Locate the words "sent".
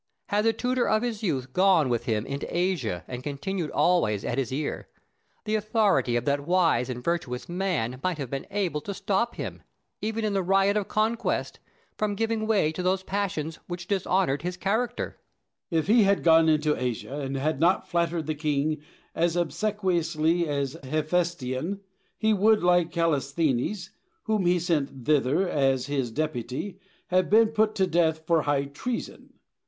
24.59-25.05